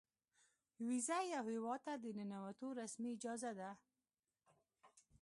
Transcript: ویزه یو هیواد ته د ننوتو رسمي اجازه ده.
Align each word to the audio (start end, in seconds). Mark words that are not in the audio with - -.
ویزه 0.87 1.17
یو 1.33 1.43
هیواد 1.53 1.79
ته 1.87 1.93
د 2.03 2.05
ننوتو 2.17 2.67
رسمي 2.81 3.09
اجازه 3.15 3.51
ده. 3.59 3.71